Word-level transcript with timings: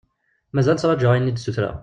Mazal 0.55 0.77
ttraǧuɣ 0.77 1.11
ayen 1.13 1.31
i 1.31 1.33
d-sutreɣ. 1.33 1.75